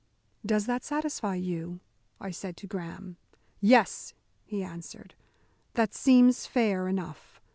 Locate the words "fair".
6.47-6.87